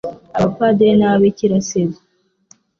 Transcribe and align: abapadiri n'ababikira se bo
abapadiri 0.37 0.91
n'ababikira 0.97 1.57
se 1.67 1.81
bo 1.89 1.97